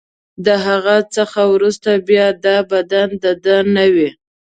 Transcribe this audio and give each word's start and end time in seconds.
له 0.45 0.55
هغه 0.67 0.95
څخه 1.15 1.41
وروسته 1.53 1.89
بیا 2.07 2.27
دا 2.45 2.57
بدن 2.71 3.09
د 3.23 3.25
ده 3.43 3.57
نه 3.75 3.85
وي. 3.93 4.09